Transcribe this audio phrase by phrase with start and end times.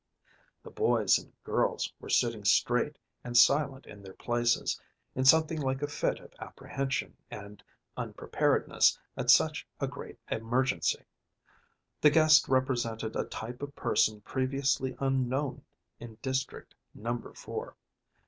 [0.63, 4.81] The boys and girls were sitting straight and silent in their places,
[5.13, 7.61] in something like a fit of apprehension and
[7.95, 11.05] unpreparedness at such a great emergency.
[12.01, 15.65] The guest represented a type of person previously unknown
[15.99, 17.75] in District Number Four.